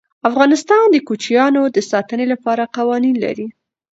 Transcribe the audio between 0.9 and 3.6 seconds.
د کوچیانو د ساتنې لپاره قوانین لري.